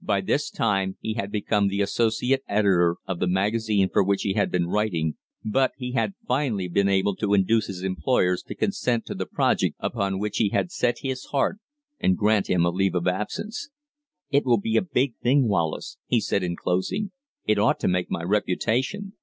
[0.00, 4.32] By this time he had become the associate editor of the magazine for which he
[4.32, 9.04] had been writing, but he had finally been able to induce his employers to consent
[9.04, 11.58] to the project upon which he had set his heart
[12.00, 13.68] and grant him a leave of absence.
[14.30, 17.10] "It will be a big thing, Wallace," he said in closing;
[17.44, 19.16] "it ought to make my reputation."